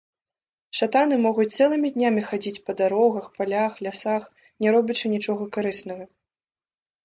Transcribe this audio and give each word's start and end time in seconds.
Шатаны 0.77 1.15
могуць 1.25 1.53
цэлымі 1.57 1.91
днямі 1.97 2.21
хадзіць 2.31 2.63
па 2.71 2.75
дарогах, 2.81 3.29
палях, 3.37 3.77
лясах, 3.91 4.23
не 4.65 4.75
робячы 4.77 5.15
нічога 5.15 5.43
карыснага. 5.59 6.13